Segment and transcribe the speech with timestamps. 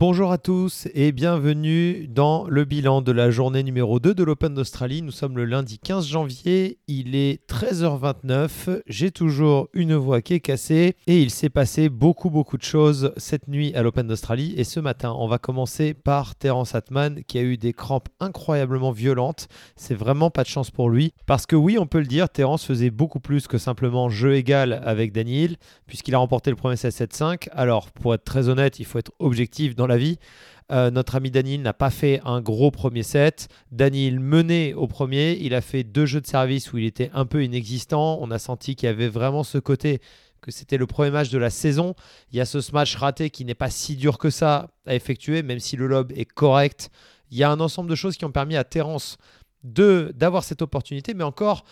[0.00, 4.54] Bonjour à tous et bienvenue dans le bilan de la journée numéro 2 de l'Open
[4.54, 5.02] d'Australie.
[5.02, 10.40] Nous sommes le lundi 15 janvier, il est 13h29, j'ai toujours une voix qui est
[10.40, 14.64] cassée et il s'est passé beaucoup beaucoup de choses cette nuit à l'Open d'Australie et
[14.64, 19.48] ce matin on va commencer par Terence Atman qui a eu des crampes incroyablement violentes.
[19.76, 22.64] C'est vraiment pas de chance pour lui parce que oui on peut le dire, Terence
[22.64, 25.56] faisait beaucoup plus que simplement jeu égal avec Daniel
[25.86, 27.50] puisqu'il a remporté le premier set 7-5.
[27.52, 30.18] Alors pour être très honnête il faut être objectif dans vie.
[30.70, 33.48] Euh, notre ami Daniel n'a pas fait un gros premier set.
[33.72, 35.36] Daniel menait au premier.
[35.40, 38.18] Il a fait deux jeux de service où il était un peu inexistant.
[38.20, 40.00] On a senti qu'il y avait vraiment ce côté
[40.40, 41.94] que c'était le premier match de la saison.
[42.32, 45.42] Il y a ce match raté qui n'est pas si dur que ça à effectuer,
[45.42, 46.90] même si le lob est correct.
[47.30, 49.18] Il y a un ensemble de choses qui ont permis à Terence
[49.62, 51.64] d'avoir cette opportunité, mais encore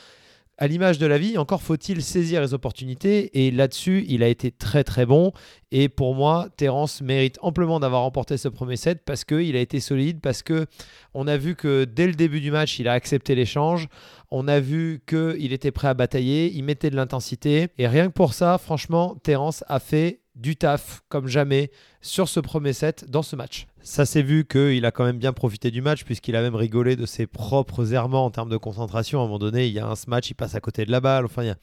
[0.58, 3.46] à l'image de la vie, encore faut-il saisir les opportunités.
[3.46, 5.32] Et là-dessus, il a été très très bon.
[5.70, 9.78] Et pour moi, Terence mérite amplement d'avoir remporté ce premier set parce qu'il a été
[9.78, 10.66] solide, parce que
[11.14, 13.86] on a vu que dès le début du match, il a accepté l'échange.
[14.32, 17.68] On a vu qu'il était prêt à batailler, il mettait de l'intensité.
[17.78, 22.40] Et rien que pour ça, franchement, Terence a fait du taf comme jamais sur ce
[22.40, 23.67] premier set dans ce match.
[23.88, 26.94] Ça s'est vu qu'il a quand même bien profité du match puisqu'il a même rigolé
[26.94, 29.20] de ses propres errements en termes de concentration.
[29.20, 31.00] À un moment donné, il y a un match, il passe à côté de la
[31.00, 31.24] balle.
[31.24, 31.54] Enfin,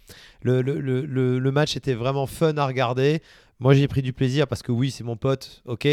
[0.41, 3.21] le, match était vraiment fun à regarder.
[3.59, 5.87] Moi, j'ai pris du plaisir parce que oui, c'est mon pote, ok.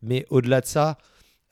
[0.00, 0.96] Mais au-delà de ça,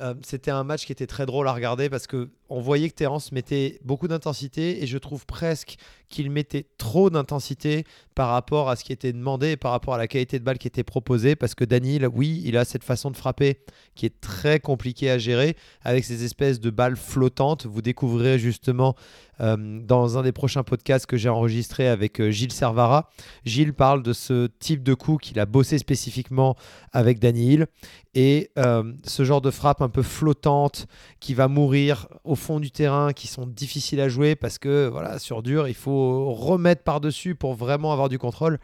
[0.01, 2.95] euh, c'était un match qui était très drôle à regarder parce que on voyait que
[2.95, 5.77] Terence mettait beaucoup d'intensité et je trouve presque
[6.13, 10.07] qu'il mettait trop d'intensité par rapport à ce qui était demandé par rapport à la
[10.07, 13.17] qualité de balle qui était proposée parce que Daniel, oui, il a cette façon de
[13.17, 13.59] frapper
[13.95, 17.67] qui est très compliquée à gérer avec ces espèces de balles flottantes.
[17.67, 18.95] Vous découvrirez justement
[19.41, 23.11] euh, dans un des prochains podcasts que j'ai enregistré avec euh, Gilles Servara.
[23.45, 26.55] Gilles parle de ce type de coup qu'il a bossé spécifiquement
[26.93, 27.67] avec Daniel
[28.15, 30.87] et euh, ce genre de frappe un peu flottante
[31.19, 35.19] qui va mourir au fond du terrain, qui sont difficiles à jouer parce que voilà,
[35.19, 38.59] sur dur, il faut remettre par-dessus pour vraiment avoir du contrôle.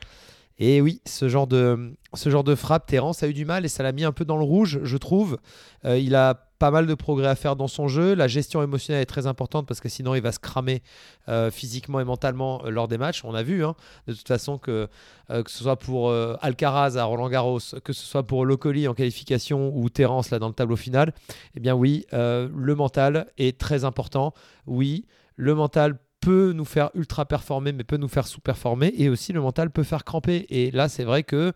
[0.58, 3.68] Et oui, ce genre de, ce genre de frappe, Terence a eu du mal et
[3.68, 5.38] ça l'a mis un peu dans le rouge, je trouve.
[5.84, 8.14] Euh, il a pas mal de progrès à faire dans son jeu.
[8.14, 10.82] La gestion émotionnelle est très importante parce que sinon il va se cramer
[11.28, 13.24] euh, physiquement et mentalement euh, lors des matchs.
[13.24, 13.76] On a vu hein,
[14.08, 14.88] de toute façon que
[15.28, 16.10] que ce soit pour
[16.40, 20.48] Alcaraz à Roland Garros, que ce soit pour Locoli en qualification ou Terence là dans
[20.48, 21.12] le tableau final,
[21.54, 24.32] eh bien oui, le mental est très important.
[24.66, 25.04] Oui,
[25.36, 28.92] le mental peut nous faire ultra performer, mais peut nous faire sous-performer.
[28.98, 30.44] Et aussi, le mental peut faire cramper.
[30.50, 31.54] Et là, c'est vrai que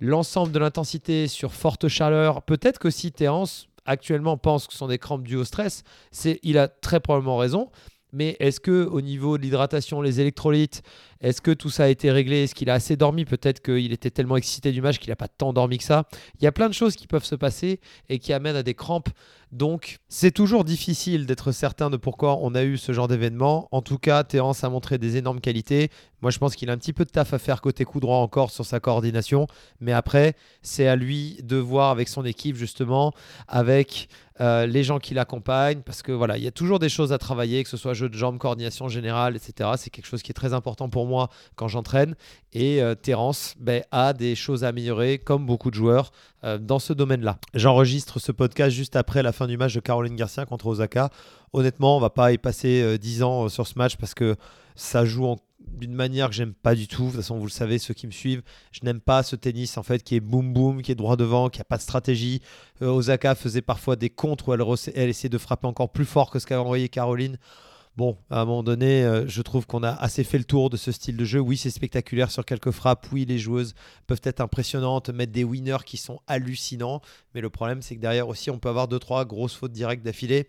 [0.00, 4.86] l'ensemble de l'intensité sur forte chaleur, peut-être que si Terence actuellement pense que ce sont
[4.86, 7.70] des crampes dues au stress, c'est, il a très probablement raison.
[8.14, 10.82] Mais est-ce que au niveau de l'hydratation, les électrolytes,
[11.20, 12.44] est-ce que tout ça a été réglé?
[12.44, 13.26] Est-ce qu'il a assez dormi?
[13.26, 16.04] Peut-être qu'il était tellement excité du match qu'il n'a pas tant dormi que ça.
[16.40, 18.74] Il y a plein de choses qui peuvent se passer et qui amènent à des
[18.74, 19.10] crampes
[19.54, 23.68] donc, c'est toujours difficile d'être certain de pourquoi on a eu ce genre d'événement.
[23.70, 25.90] En tout cas, Terence a montré des énormes qualités.
[26.22, 28.16] Moi, je pense qu'il a un petit peu de taf à faire côté coup droit
[28.16, 29.46] encore sur sa coordination.
[29.78, 33.12] Mais après, c'est à lui de voir avec son équipe, justement,
[33.46, 34.08] avec
[34.40, 35.82] euh, les gens qui l'accompagnent.
[35.82, 38.08] Parce que voilà, il y a toujours des choses à travailler, que ce soit jeu
[38.08, 39.70] de jambes, coordination générale, etc.
[39.76, 42.16] C'est quelque chose qui est très important pour moi quand j'entraîne.
[42.52, 46.10] Et euh, Terence ben, a des choses à améliorer, comme beaucoup de joueurs,
[46.44, 47.38] euh, dans ce domaine-là.
[47.54, 51.08] J'enregistre ce podcast juste après la fin du match de Caroline Garcia contre Osaka.
[51.54, 54.36] Honnêtement, on va pas y passer 10 euh, ans euh, sur ce match parce que
[54.74, 57.04] ça joue d'une manière que j'aime pas du tout.
[57.04, 59.78] De toute façon, vous le savez, ceux qui me suivent, je n'aime pas ce tennis
[59.78, 62.42] en fait qui est boum boum, qui est droit devant, qui a pas de stratégie.
[62.82, 64.62] Osaka faisait parfois des contres où elle,
[64.94, 67.38] elle essayait de frapper encore plus fort que ce qu'avait envoyé Caroline.
[67.96, 70.76] Bon, à un moment donné, euh, je trouve qu'on a assez fait le tour de
[70.76, 71.38] ce style de jeu.
[71.38, 73.06] Oui, c'est spectaculaire sur quelques frappes.
[73.12, 73.74] Oui, les joueuses
[74.08, 77.00] peuvent être impressionnantes, mettre des winners qui sont hallucinants.
[77.34, 80.04] Mais le problème, c'est que derrière aussi, on peut avoir deux, trois grosses fautes directes
[80.04, 80.48] d'affilée.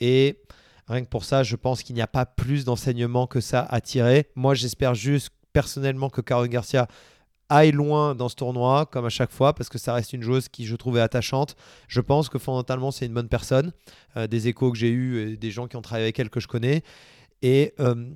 [0.00, 0.40] Et
[0.88, 3.80] rien que pour ça, je pense qu'il n'y a pas plus d'enseignement que ça à
[3.80, 4.28] tirer.
[4.34, 6.88] Moi, j'espère juste personnellement que Caroline Garcia
[7.50, 10.48] aille loin dans ce tournoi, comme à chaque fois, parce que ça reste une joueuse
[10.48, 11.56] qui je trouvais attachante.
[11.88, 13.72] Je pense que fondamentalement, c'est une bonne personne.
[14.16, 16.48] Euh, des échos que j'ai eus, des gens qui ont travaillé avec elle que je
[16.48, 16.82] connais.
[17.42, 18.06] Et euh,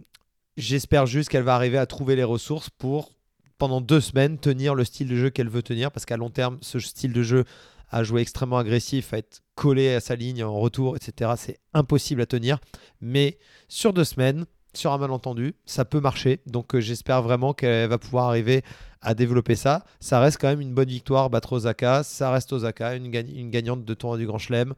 [0.56, 3.12] j'espère juste qu'elle va arriver à trouver les ressources pour,
[3.58, 6.58] pendant deux semaines, tenir le style de jeu qu'elle veut tenir, parce qu'à long terme,
[6.62, 7.44] ce style de jeu
[7.90, 12.22] à jouer extrêmement agressif, à être collé à sa ligne en retour, etc., c'est impossible
[12.22, 12.58] à tenir.
[13.00, 13.38] Mais
[13.68, 16.40] sur deux semaines, sur un malentendu, ça peut marcher.
[16.46, 18.62] Donc euh, j'espère vraiment qu'elle va pouvoir arriver
[19.00, 19.84] à développer ça.
[20.00, 22.02] Ça reste quand même une bonne victoire, battre Osaka.
[22.02, 24.74] Ça reste Osaka, une, gagnante de tournoi du Grand Chelem.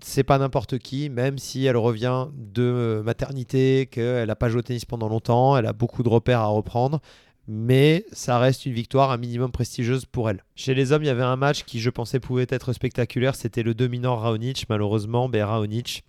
[0.00, 4.62] C'est pas n'importe qui, même si elle revient de maternité, qu'elle n'a pas joué au
[4.62, 7.00] tennis pendant longtemps, elle a beaucoup de repères à reprendre.
[7.48, 10.44] mais ça reste une victoire un minimum prestigieuse pour elle.
[10.54, 13.34] Chez les hommes, il y avait un match qui, je pensais, pouvait être spectaculaire.
[13.34, 14.66] C'était le dominant Raonic.
[14.68, 16.04] Malheureusement, ben, Raonic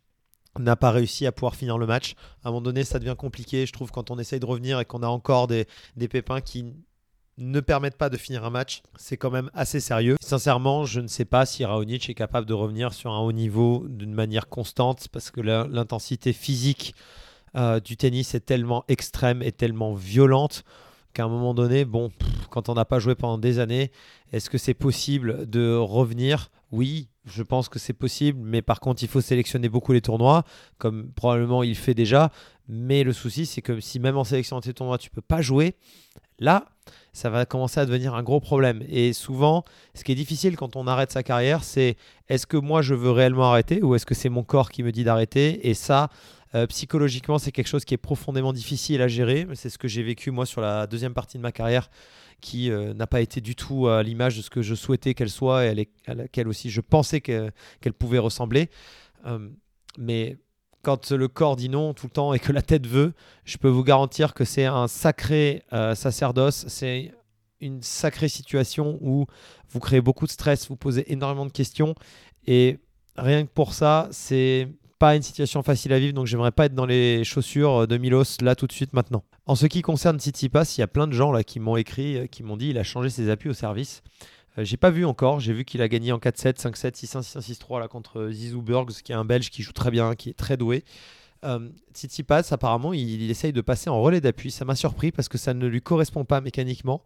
[0.58, 2.16] n'a pas réussi à pouvoir finir le match.
[2.44, 4.86] À un moment donné, ça devient compliqué, je trouve, quand on essaye de revenir et
[4.86, 5.68] qu'on a encore des,
[6.10, 6.74] pépins qui
[7.38, 10.18] ne permettent pas de finir un match, c'est quand même assez sérieux.
[10.20, 13.86] Sincèrement, je ne sais pas si Raonic est capable de revenir sur un haut niveau
[13.88, 16.94] d'une manière constante parce que l'intensité physique
[17.56, 20.64] euh, du tennis est tellement extrême et tellement violente
[21.14, 22.10] qu'à un moment donné, bon,
[22.50, 23.92] quand on n'a pas joué pendant des années,
[24.32, 26.52] est-ce que c'est possible de revenir?
[26.72, 30.44] Oui, je pense que c'est possible, mais par contre, il faut sélectionner beaucoup les tournois,
[30.78, 32.32] comme probablement il fait déjà.
[32.68, 35.76] Mais le souci, c'est que si même en sélectionnant tes tournois, tu peux pas jouer,
[36.38, 36.66] là,
[37.14, 38.84] ça va commencer à devenir un gros problème.
[38.88, 39.64] Et souvent,
[39.96, 41.98] ce qui est difficile quand on arrête sa carrière, c'est
[42.28, 44.92] est-ce que moi je veux réellement arrêter ou est-ce que c'est mon corps qui me
[44.92, 45.68] dit d'arrêter?
[45.68, 46.10] Et ça,
[46.56, 49.48] euh, psychologiquement, c'est quelque chose qui est profondément difficile à gérer.
[49.54, 51.90] C'est ce que j'ai vécu moi sur la deuxième partie de ma carrière
[52.42, 55.30] qui euh, n'a pas été du tout à l'image de ce que je souhaitais qu'elle
[55.30, 58.70] soit et à laquelle aussi je pensais qu'elle pouvait ressembler.
[59.26, 59.50] Euh,
[59.98, 60.38] mais
[60.82, 63.14] quand le corps dit non tout le temps et que la tête veut,
[63.44, 65.64] je peux vous garantir que c'est un sacré
[65.94, 67.12] sacerdoce, c'est
[67.60, 69.26] une sacrée situation où
[69.68, 71.96] vous créez beaucoup de stress, vous posez énormément de questions
[72.48, 72.80] et
[73.18, 74.70] rien que pour ça, c'est
[75.00, 78.42] pas une situation facile à vivre, donc j'aimerais pas être dans les chaussures de Milos
[78.42, 79.24] là tout de suite maintenant.
[79.46, 82.18] En ce qui concerne Tsitsipas, il y a plein de gens là qui m'ont écrit,
[82.18, 84.04] euh, qui m'ont dit il a changé ses appuis au service.
[84.58, 87.42] Euh, j'ai pas vu encore, j'ai vu qu'il a gagné en 4-7, 5-7, 6-1, 6-1,
[87.42, 90.38] 6-3 là contre Zizou Burgs, qui est un Belge qui joue très bien, qui est
[90.38, 90.84] très doué.
[91.46, 94.52] Euh, Tsitsipas, apparemment, il, essaye de passer en relais d'appui.
[94.52, 97.04] Ça m'a surpris parce que ça ne lui correspond pas mécaniquement.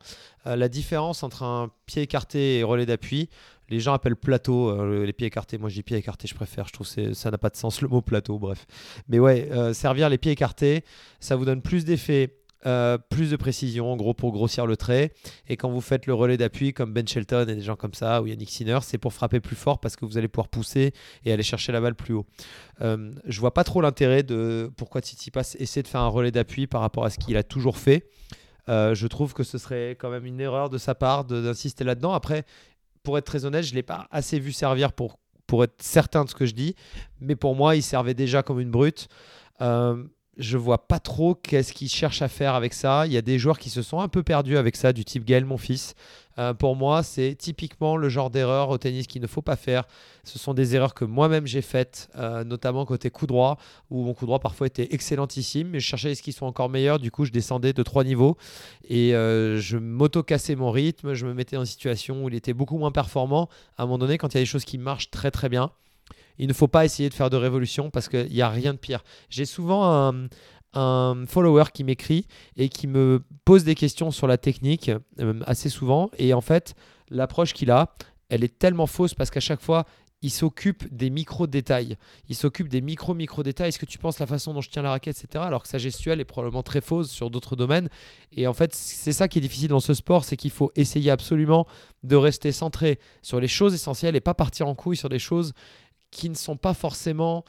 [0.48, 3.30] Euh, la différence entre un pied écarté et relais d'appui,
[3.74, 5.58] les gens appellent plateau, euh, les pieds écartés.
[5.58, 6.68] Moi, je dis pied écarté, je préfère.
[6.68, 8.66] Je trouve que ça n'a pas de sens le mot plateau, bref.
[9.10, 10.84] Mais ouais, euh, servir les pieds écartés,
[11.20, 15.12] ça vous donne plus d'effet euh, plus de précision, en gros, pour grossir le trait.
[15.50, 18.22] Et quand vous faites le relais d'appui, comme Ben Shelton et des gens comme ça,
[18.22, 20.94] ou Yannick Sinner, c'est pour frapper plus fort parce que vous allez pouvoir pousser
[21.26, 22.26] et aller chercher la balle plus haut.
[22.80, 26.80] Je vois pas trop l'intérêt de pourquoi Tsitsipas essaie de faire un relais d'appui par
[26.80, 28.10] rapport à ce qu'il a toujours fait.
[28.70, 32.14] Je trouve que ce serait quand même une erreur de sa part d'insister là-dedans.
[32.14, 32.46] Après,
[33.04, 35.18] pour être très honnête, je ne l'ai pas assez vu servir pour,
[35.62, 36.76] être certain de ce que je dis.
[37.20, 39.08] Mais pour moi, il servait déjà comme une brute.
[39.62, 40.04] Euh,
[40.38, 43.06] je vois pas trop qu'est-ce qu'ils cherchent à faire avec ça.
[43.06, 45.26] Il y a des joueurs qui se sont un peu perdus avec ça, du type
[45.26, 45.96] Gaël, mon fils.
[46.40, 49.84] Euh, pour moi, c'est typiquement le genre d'erreur au tennis qu'il ne faut pas faire.
[50.24, 53.60] Ce sont des erreurs que moi-même j'ai faites, euh, notamment côté coup droit,
[53.92, 56.98] où mon coup droit parfois était excellentissime, mais je cherchais ce qu'ils soient encore meilleurs.
[56.98, 58.38] Du coup, je descendais de trois niveaux
[58.90, 61.14] et euh, je m'auto-cassais mon rythme.
[61.14, 63.50] Je me mettais une situation où il était beaucoup moins performant.
[63.78, 65.72] À un moment donné, quand il y a des choses qui marchent très très bien,
[66.38, 68.78] il ne faut pas essayer de faire de révolution parce qu'il n'y a rien de
[68.78, 69.04] pire.
[69.30, 70.12] J'ai souvent
[70.74, 72.26] un, follower qui m'écrit
[72.58, 76.10] et qui me pose des questions sur la technique euh, assez souvent.
[76.18, 76.74] Et en fait,
[77.10, 77.94] l'approche qu'il a,
[78.30, 79.86] elle est tellement fausse parce qu'à chaque fois,
[80.24, 81.98] il s'occupe des micro-détails.
[82.30, 83.68] Il s'occupe des micro-micro-détails.
[83.68, 85.44] Est-ce que tu penses la façon dont je tiens la raquette, etc.
[85.46, 87.90] Alors que sa gestuelle est probablement très fausse sur d'autres domaines.
[88.32, 91.12] Et en fait, c'est ça qui est difficile dans ce sport, c'est qu'il faut essayer
[91.12, 91.68] absolument
[92.04, 95.54] de rester centré sur les choses essentielles et pas partir en couille sur des choses
[96.14, 97.44] qui ne sont pas forcément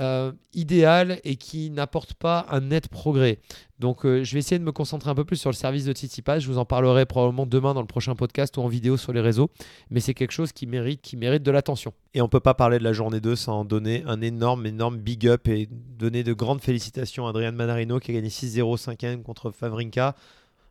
[0.00, 3.40] euh, idéales et qui n'apportent pas un net progrès.
[3.78, 5.92] Donc euh, je vais essayer de me concentrer un peu plus sur le service de
[5.92, 6.38] Tsitsipas.
[6.38, 9.20] Je vous en parlerai probablement demain dans le prochain podcast ou en vidéo sur les
[9.20, 9.50] réseaux.
[9.90, 11.92] Mais c'est quelque chose qui mérite, qui mérite de l'attention.
[12.14, 14.96] Et on ne peut pas parler de la journée 2 sans donner un énorme, énorme
[14.96, 19.22] big up et donner de grandes félicitations à Adrian Manarino qui a gagné 6-0 5
[19.22, 20.14] contre Favrinka.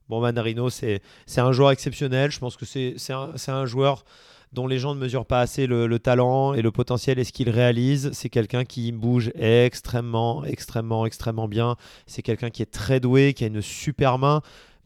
[0.09, 1.01] Bon, Manarino, c'est
[1.37, 2.31] un joueur exceptionnel.
[2.31, 4.03] Je pense que c'est un, un joueur
[4.53, 7.49] dont les gens ne mesurent pas assez le, talent et le potentiel et ce qu'il
[7.49, 8.11] réalise.
[8.13, 11.75] C'est quelqu'un qui bouge extrêmement, extrêmement, extrêmement bien.
[12.05, 14.41] C'est quelqu'un qui est très doué, qui a une super main.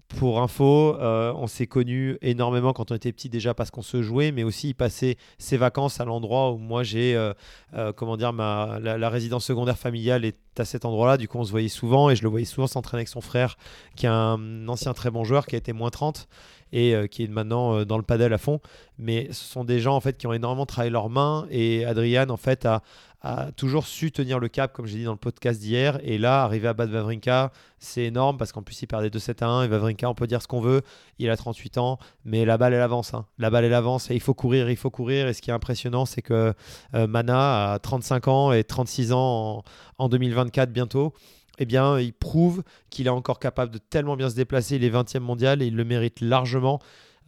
[0.08, 4.04] Pour info, euh, on s'est connus énormément quand on était petit déjà parce qu'on se
[4.04, 7.34] jouait, mais aussi il passait ses vacances à l'endroit où moi j'ai, euh,
[7.74, 11.18] euh, comment dire, ma, la, résidence secondaire familiale est à cet endroit-là.
[11.18, 13.58] Du coup, on se voyait souvent et je le voyais souvent s'entraîner avec son frère,
[13.96, 16.28] qui est un ancien très bon joueur, qui a été moins 30
[16.72, 18.60] et euh, qui est maintenant euh, dans le padel à fond.
[18.98, 22.30] Mais ce sont des gens en fait qui ont énormément travaillé leurs mains et Adrian
[22.30, 22.82] en fait a,
[23.26, 26.00] a toujours su tenir le cap, comme j'ai dit dans le podcast d'hier.
[26.04, 29.48] Et là, arriver à battre Vavrinka, c'est énorme parce qu'en plus, il perdait 2-7 à
[29.48, 29.64] 1.
[29.64, 30.84] Et Vavrinka, on peut dire ce qu'on veut.
[31.18, 33.16] Il a 38 ans, mais la balle, elle avance.
[33.16, 33.26] Hein.
[33.40, 35.28] La balle, elle avance et il faut courir, il faut courir.
[35.28, 36.54] Et ce qui est impressionnant, c'est que
[36.94, 39.64] euh, Mana a 35 ans et 36 ans
[39.98, 41.12] en, en 2024 bientôt
[41.58, 44.76] eh bien, il prouve qu'il est encore capable de tellement bien se déplacer.
[44.76, 46.80] Il est 20e mondial et il le mérite largement.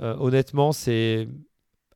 [0.01, 1.27] Euh, honnêtement, c'est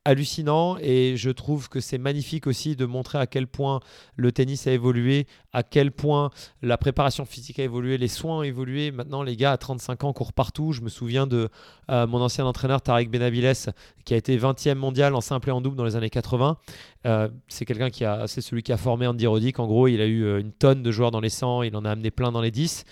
[0.04, 3.80] hallucinant et je trouve que c'est magnifique aussi de montrer à quel point
[4.16, 6.32] le tennis a évolué, à quel point
[6.62, 8.92] la préparation physique a évolué, les soins ont évolué.
[8.92, 10.72] Maintenant, les gars à 35 ans courent partout.
[10.72, 11.50] Je me souviens de
[11.90, 13.74] euh, mon ancien entraîneur Tarek Benaviles
[14.06, 16.58] qui a été 20e mondial en simple et en double dans les années 80.
[17.06, 19.60] Euh, c'est quelqu'un qui a, c'est celui qui a formé Andy Roddick.
[19.60, 21.86] En gros, il a eu euh, une tonne de joueurs dans les 100, il en
[21.86, 22.86] a amené plein dans les 10.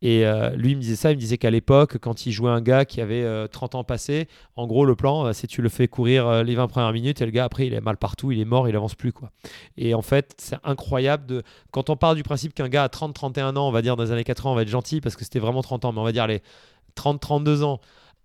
[0.00, 2.50] Et euh, lui, il me disait ça, il me disait qu'à l'époque, quand il jouait
[2.50, 5.60] un gars qui avait 30 euh, ans passé, en gros, le plan, euh, c'est tu
[5.60, 8.30] le fais courir les 20 premières minutes et le gars, après, il est mal partout,
[8.30, 9.12] il est mort, il avance plus.
[9.12, 9.30] quoi.
[9.76, 11.42] Et en fait, c'est incroyable de.
[11.72, 14.12] Quand on part du principe qu'un gars à 30-31 ans, on va dire dans les
[14.12, 16.12] années 80, on va être gentil parce que c'était vraiment 30 ans, mais on va
[16.12, 16.42] dire les
[16.96, 17.80] 30-32 ans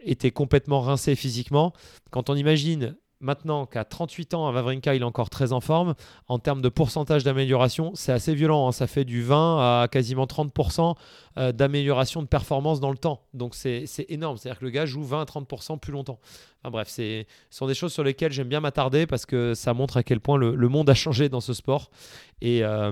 [0.06, 1.74] était complètement rincé physiquement.
[2.12, 5.96] Quand on imagine Maintenant qu'à 38 ans, à Vavrinka, il est encore très en forme.
[6.28, 8.68] En termes de pourcentage d'amélioration, c'est assez violent.
[8.68, 8.74] Hein.
[8.74, 10.96] Ça fait du 20 à quasiment 30%
[11.38, 13.22] euh, d'amélioration de performance dans le temps.
[13.34, 14.36] Donc c'est énorme.
[14.36, 16.20] C'est-à-dire que le gars joue 20 à 30% plus longtemps.
[16.70, 20.04] Bref, ce sont des choses sur lesquelles j'aime bien m'attarder parce que ça montre à
[20.04, 21.92] quel point le, monde a changé dans ce sport.
[22.42, 22.92] Et, euh,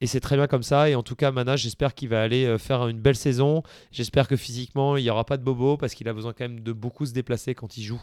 [0.00, 0.90] et c'est très bien comme ça.
[0.90, 3.62] Et en tout cas, Mana, j'espère qu'il va aller euh, faire une belle saison.
[3.90, 6.60] J'espère que physiquement, il n'y aura pas de bobo parce qu'il a besoin quand même
[6.60, 8.02] de beaucoup se déplacer quand il joue.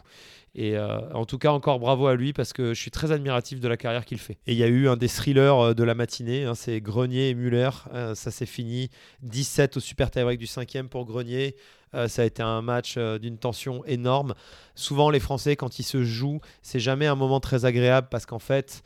[0.55, 3.60] Et euh, en tout cas, encore bravo à lui parce que je suis très admiratif
[3.60, 4.38] de la carrière qu'il fait.
[4.48, 7.34] Et il y a eu un des thrillers de la matinée, hein, c'est Grenier et
[7.36, 7.70] Muller.
[8.13, 8.89] ça s'est fini
[9.22, 11.55] 17 au super tie-break du cinquième pour Grenier.
[12.08, 14.34] Ça a été un match d'une tension énorme.
[14.76, 18.40] Souvent, les Français, quand ils se jouent, c'est jamais un moment très agréable parce qu'en
[18.40, 18.84] fait,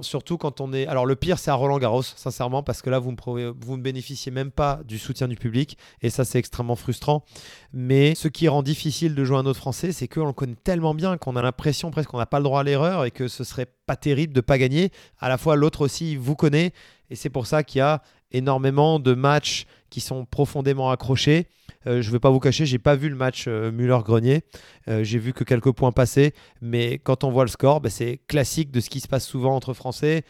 [0.00, 0.86] surtout quand on est.
[0.86, 4.50] Alors le pire, c'est à Roland Garros, sincèrement, parce que là, vous, ne bénéficiez même
[4.50, 7.24] pas du soutien du public, et ça, c'est extrêmement frustrant.
[7.72, 10.94] Mais ce qui rend difficile de jouer un autre Français, c'est qu'on le connaît tellement
[10.94, 13.44] bien qu'on a l'impression presque qu'on n'a pas le droit à l'erreur et que ce
[13.44, 14.90] serait pas terrible de pas gagner.
[15.18, 16.72] À la fois, l'autre aussi vous connaît,
[17.10, 21.48] et c'est pour ça qu'il y a énormément de matchs qui sont profondément accrochés.
[21.86, 24.42] Euh, je ne vais pas vous cacher, j'ai pas vu le match euh, Muller-Grenier.
[24.88, 28.20] Euh, j'ai vu que quelques points passés, mais quand on voit le score, bah, c'est
[28.26, 30.24] classique de ce qui se passe souvent entre Français.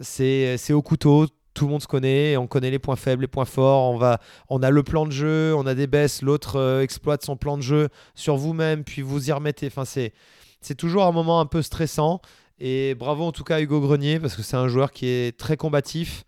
[0.00, 1.26] c'est au couteau.
[1.54, 4.18] Tout le monde se connaît, on connaît les points faibles, les points forts.
[4.48, 7.62] On a le plan de jeu, on a des baisses, l'autre exploite son plan de
[7.62, 9.68] jeu sur vous-même, puis vous y remettez.
[9.68, 12.20] Enfin, c'est toujours un moment un peu stressant.
[12.58, 15.36] Et bravo en tout cas à Hugo Grenier, parce que c'est un joueur qui est
[15.36, 16.24] très combatif.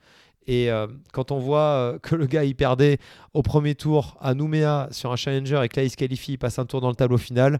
[0.46, 2.98] Et euh, quand on voit euh, que le gars il perdait
[3.34, 6.38] au premier tour à Nouméa sur un challenger et que là il se qualifie, il
[6.38, 7.58] passe un tour dans le tableau final,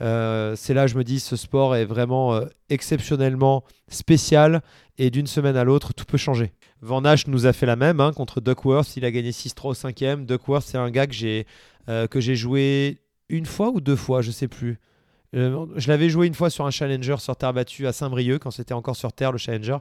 [0.00, 4.62] euh, c'est là je me dis ce sport est vraiment exceptionnellement spécial
[4.98, 6.52] et d'une semaine à l'autre tout peut changer.
[6.80, 9.74] Van Ash nous a fait la même hein, contre Duckworth, il a gagné 6-3 au
[9.74, 10.26] cinquième.
[10.26, 12.98] Duckworth c'est un gars que j'ai joué
[13.28, 14.80] une fois ou deux fois, je sais plus.
[15.32, 18.74] je l'avais joué une fois sur un challenger sur terre battue à Saint-Brieuc quand c'était
[18.74, 19.76] encore sur terre le challenger.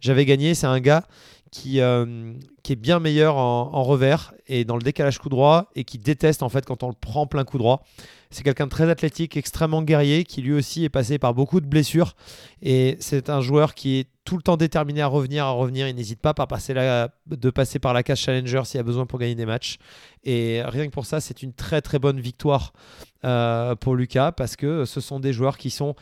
[0.00, 1.04] J'avais gagné, c'est un gars
[1.50, 5.84] qui, euh, qui est bien meilleur en, revers et dans le décalage coup droit et
[5.84, 7.84] qui déteste en fait quand on le prend plein coup droit.
[8.30, 11.66] C'est quelqu'un de très athlétique, extrêmement guerrier, qui lui aussi est passé par beaucoup de
[11.66, 12.14] blessures
[12.60, 15.88] et c'est un joueur qui est tout le temps déterminé à revenir, à revenir.
[15.88, 19.06] Il n'hésite pas par passer de passer par la case challenger s'il y a besoin
[19.06, 19.78] pour gagner des matchs.
[20.24, 22.74] Et rien que pour ça, c'est une très très bonne victoire
[23.24, 25.94] euh, pour Lucas parce que ce sont des joueurs qui sont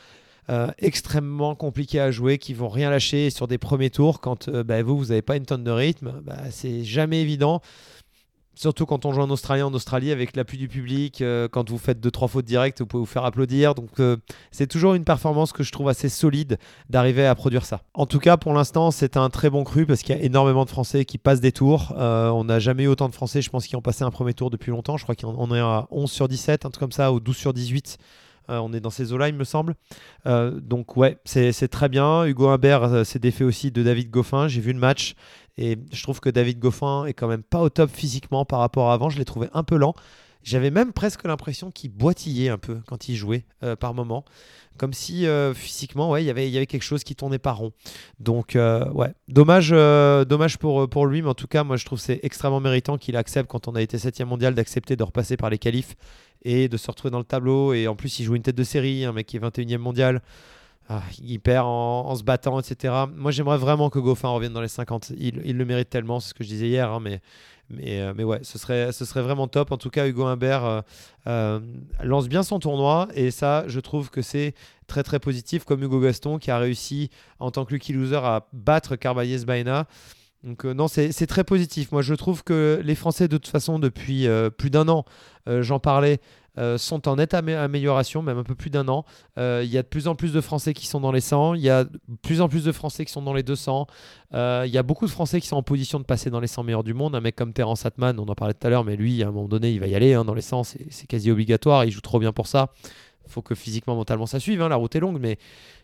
[0.49, 4.21] euh, extrêmement compliqués à jouer, qui vont rien lâcher sur des premiers tours.
[4.21, 7.61] Quand euh, bah, vous, vous n'avez pas une tonne de rythme, bah, c'est jamais évident.
[8.55, 11.77] Surtout quand on joue en Australie, en Australie avec l'appui du public, euh, quand vous
[11.77, 13.75] faites deux trois fautes directes, vous pouvez vous faire applaudir.
[13.75, 13.91] Donc
[14.51, 17.83] c'est toujours une performance que je trouve assez solide d'arriver à produire ça.
[17.93, 20.65] En tout cas, pour l'instant, c'est un très bon cru parce qu'il y a énormément
[20.65, 21.93] de Français qui passent des tours.
[21.99, 24.49] on n'a jamais eu autant de Français, je pense, qui ont passé un premier tour
[24.49, 24.97] depuis longtemps.
[24.97, 27.53] Je crois qu'on est à 11 sur 17, un truc comme ça, ou 12 sur
[27.53, 29.75] 18 euh, on est dans ces eaux-là, il me semble.
[30.27, 32.25] Euh, donc ouais, c'est très bien.
[32.25, 34.49] Hugo Humbert euh, s'est défait aussi de David Goffin.
[34.49, 35.15] J'ai vu le match
[35.59, 38.91] et je trouve que David Goffin est quand même pas au top physiquement par rapport
[38.91, 39.11] à avant.
[39.11, 39.95] Je l'ai trouvé un peu lent.
[40.43, 43.47] J'avais même presque l'impression qu'il boitillait un peu quand il jouait
[43.81, 44.25] par moment.
[44.79, 47.73] Comme si physiquement, ouais, il y avait quelque chose qui tournait pas rond.
[48.21, 52.21] Donc, ouais, dommage, dommage pour, pour lui, mais en tout cas, moi je trouve c'est
[52.23, 55.59] extrêmement méritant qu'il accepte, quand on a été 7 mondial, d'accepter de repasser par les
[55.59, 55.97] qualifs
[56.47, 57.75] et de se retrouver dans le tableau.
[57.75, 60.23] Et en plus, il joue une tête de série, un mec qui est 21e mondial.
[60.89, 62.95] Ah, il perd en, se battant, etc.
[63.13, 65.11] Moi, j'aimerais vraiment que Goffin revienne dans les 50.
[65.19, 66.93] Il, le mérite tellement, c'est ce que je disais hier.
[66.93, 67.21] Hein, mais,
[67.69, 69.73] mais, euh, mais ouais, ce serait, ce serait vraiment top.
[69.73, 70.81] En tout cas, Hugo Humbert euh,
[71.27, 71.61] euh,
[72.05, 73.09] lance bien son tournoi.
[73.17, 74.55] Et ça, je trouve que c'est
[74.87, 75.65] très très positif.
[75.65, 77.11] Comme Hugo Gaston qui a réussi
[77.41, 79.89] en tant que lucky loser à battre Carvalhez Baena.
[80.47, 81.93] Donc non, c'est très positif.
[81.93, 84.27] Moi, je trouve que les Français, de toute façon, depuis
[84.57, 85.05] plus d'un an,
[85.47, 86.21] j'en parlais,
[86.59, 89.05] euh, sont en nette amélioration, même un peu plus d'un an.
[89.39, 91.55] Euh, il y a de plus en plus de Français qui sont dans les 100,
[91.55, 93.87] il y a de plus en plus de Français qui sont dans les 200.
[94.33, 96.47] Euh, il y a beaucoup de Français qui sont en position de passer dans les
[96.47, 97.15] 100 meilleurs du monde.
[97.15, 99.33] Un mec comme Terence Atman, on en parlait tout à l'heure, mais lui, à un
[99.33, 102.01] moment donné, il va y aller hein, dans les 100, c'est quasi obligatoire, il joue
[102.01, 102.71] trop bien pour ça.
[103.29, 104.63] Faut que physiquement, mentalement, ça suive.
[104.63, 105.39] Hein, la route est longue, mais,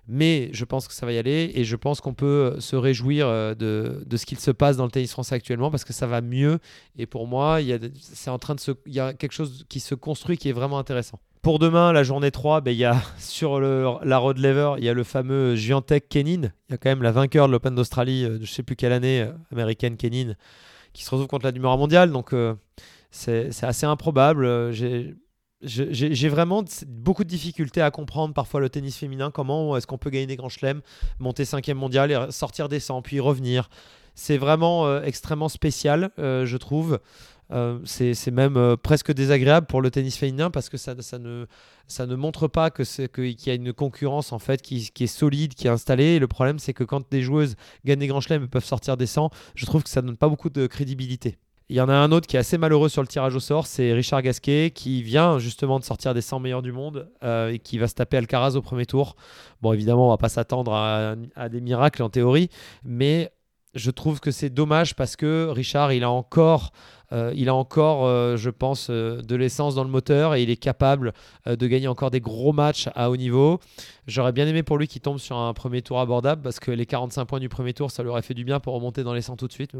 [0.08, 3.28] mais je pense que ça va y aller et je pense qu'on peut se réjouir
[3.28, 6.20] de, de ce qu'il se passe dans le tennis français actuellement parce que ça va
[6.20, 6.58] mieux.
[6.96, 9.32] Et pour moi, il y a, c'est en train de se, il y a quelque
[9.32, 11.18] chose qui se construit qui est vraiment intéressant.
[11.42, 14.88] Pour demain, la journée 3, ben, il y a sur la road lever, il y
[14.88, 16.52] a le fameux Giantec Kenin.
[16.68, 18.92] Il y a quand même la vainqueur de l'Open d'Australie, je ne sais plus quelle
[18.92, 20.34] année, américaine Kenin,
[20.92, 22.12] qui se retrouve contre la numéro mondiale.
[22.12, 22.32] Donc
[23.10, 24.72] c'est assez improbable.
[25.62, 29.30] J'ai vraiment beaucoup de difficultés à comprendre parfois le tennis féminin.
[29.30, 30.82] Comment est-ce qu'on peut gagner des grands chelems,
[31.18, 33.68] monter cinquième mondial et sortir des 100, puis revenir
[34.14, 36.98] C'est vraiment euh, extrêmement spécial, euh, je trouve.
[37.50, 42.70] Euh, c'est même presque désagréable pour le tennis féminin parce que ça, ne, montre pas
[42.70, 46.18] qu'il y a une concurrence en fait qui, est solide, qui est installée.
[46.18, 49.06] Le problème, c'est que quand des joueuses gagnent des grands chelems et peuvent sortir des
[49.06, 51.36] 100, je trouve que ça ne donne pas beaucoup de crédibilité.
[51.72, 53.66] Il y en a un autre qui est assez malheureux sur le tirage au sort,
[53.66, 57.60] c'est Richard Gasquet qui vient justement de sortir des 100 meilleurs du monde euh, et
[57.60, 59.16] qui va se taper Alcaraz au premier tour.
[59.62, 62.50] Bon, évidemment, on va pas s'attendre à, des miracles en théorie,
[62.84, 63.32] mais
[63.72, 66.72] je trouve que c'est dommage parce que Richard, il a encore
[67.12, 70.50] euh, il a encore, euh, je pense, euh, de l'essence dans le moteur et il
[70.50, 71.12] est capable
[71.46, 73.60] de gagner encore des gros matchs à haut niveau.
[74.06, 76.86] J'aurais bien aimé pour lui qu'il tombe sur un premier tour abordable parce que les
[76.86, 79.22] 45 points du premier tour, ça lui aurait fait du bien pour remonter dans les
[79.22, 79.72] 100 tout de suite.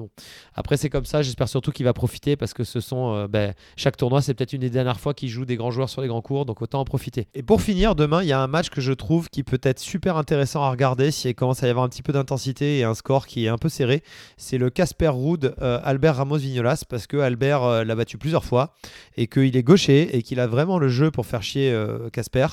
[0.54, 1.22] Après, c'est comme ça.
[1.22, 4.60] J'espère surtout qu'il va profiter parce que ce sont, ben, chaque tournoi, c'est peut-être une
[4.60, 6.84] des dernières fois qu'il joue des grands joueurs sur les grands cours, donc autant en
[6.84, 7.28] profiter.
[7.34, 9.78] Et pour finir, demain, il y a un match que je trouve qui peut être
[9.78, 12.94] super intéressant à regarder s'il commence à y avoir un petit peu d'intensité et un
[12.94, 14.02] score qui est un peu serré.
[14.36, 18.74] C'est le Casper Ruud Albert Ramos Vignolas parce que Albert euh, l'a battu plusieurs fois
[19.16, 22.46] et qu'il est gaucher et qu'il a vraiment le jeu pour faire chier euh, Casper.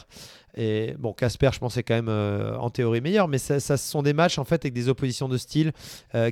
[0.62, 4.04] Et bon, Casper, je pensais quand même euh, en théorie meilleur, mais ça, ça, sont
[4.04, 5.72] des matchs en fait avec des oppositions de style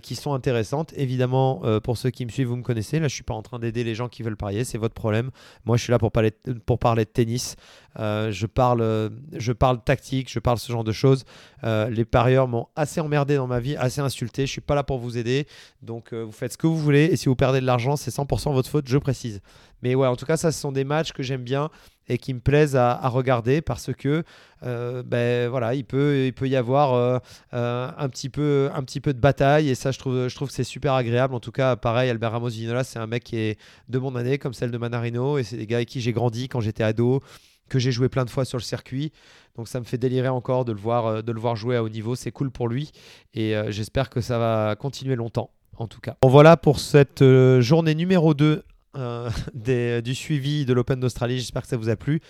[0.01, 0.93] qui sont intéressantes.
[0.97, 2.99] Évidemment, pour ceux qui me suivent, vous me connaissez.
[2.99, 5.29] Là, je suis pas en train d'aider les gens qui veulent parier, c'est votre problème.
[5.65, 6.31] Moi, je suis là pour parler,
[6.65, 7.55] pour parler de tennis.
[7.97, 11.23] je parle, je parle tactique, je parle ce genre de choses.
[11.63, 14.45] les parieurs m'ont assez emmerdé dans ma vie, assez insulté.
[14.45, 15.47] Je suis pas là pour vous aider,
[15.81, 17.05] donc vous faites ce que vous voulez.
[17.05, 19.41] Et si vous perdez de l'argent, c'est 100% votre faute, je précise.
[19.83, 21.69] Mais ouais, en tout cas, ça, ce sont des matchs que j'aime bien
[22.09, 24.23] et qui me plaisent à, regarder parce que
[24.63, 27.19] euh, ben voilà il peut il peut y avoir euh,
[27.53, 30.47] euh, un petit peu un petit peu de bataille et ça je trouve je trouve
[30.47, 31.33] que c'est super agréable.
[31.33, 34.37] En tout cas pareil Albert Ramos Vinola c'est un mec qui est de mon année
[34.37, 37.21] comme celle de Manarino et c'est des gars avec qui j'ai grandi quand j'étais ado
[37.69, 39.11] que j'ai joué plein de fois sur le circuit.
[39.57, 41.89] Donc ça me fait délirer encore de le voir de le voir jouer à haut
[41.89, 42.15] niveau.
[42.15, 42.91] C'est cool pour lui
[43.33, 46.15] et j'espère que ça va continuer longtemps en tout cas.
[46.21, 47.23] Bon, voilà pour cette
[47.59, 48.63] journée numéro 2 euh,
[49.53, 51.39] des, du suivi de l'Open d'Australie.
[51.39, 52.21] J'espère que ça vous a plu.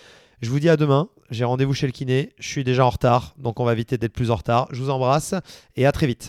[0.42, 1.10] Je vous dis à demain.
[1.32, 2.34] J'ai rendez-vous chez le kiné.
[2.38, 4.68] Je suis déjà en retard, donc on va éviter d'être plus en retard.
[4.72, 5.34] Je vous embrasse
[5.76, 6.26] et à très vite.